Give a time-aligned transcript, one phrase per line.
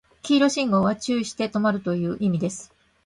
[0.23, 2.73] 黄色信号は注意して止まるという意味です